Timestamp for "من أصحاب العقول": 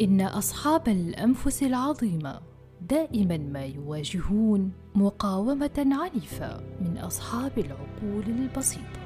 6.80-8.24